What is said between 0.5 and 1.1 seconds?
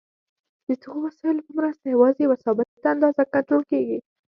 د دغو